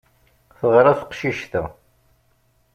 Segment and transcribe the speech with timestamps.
[0.57, 1.63] Teɣra teqcic-a.